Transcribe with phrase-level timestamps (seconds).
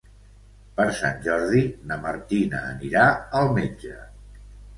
[0.77, 3.05] Per Sant Jordi na Martina anirà
[3.43, 3.97] al metge.